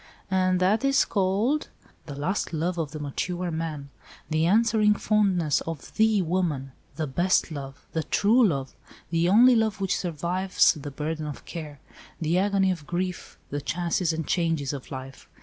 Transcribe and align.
"And 0.31 0.59
that 0.59 0.83
is 0.83 1.05
called—?" 1.05 1.69
"The 2.07 2.15
last 2.15 2.53
love 2.53 2.79
of 2.79 2.89
the 2.89 2.99
mature 2.99 3.51
man—the 3.51 4.47
answering 4.47 4.95
fondness 4.95 5.61
of 5.67 5.93
the 5.95 6.23
woman—the 6.23 7.05
best 7.05 7.51
love—the 7.51 8.01
true 8.05 8.43
love—the 8.47 9.29
only 9.29 9.55
love 9.55 9.79
which 9.79 9.95
survives 9.95 10.73
the 10.73 10.89
burden 10.89 11.27
of 11.27 11.45
care, 11.45 11.79
the 12.19 12.39
agony 12.39 12.71
of 12.71 12.87
grief, 12.87 13.37
the 13.51 13.61
chances 13.61 14.11
and 14.11 14.25
changes 14.25 14.73
of 14.73 14.89
life. 14.89 15.29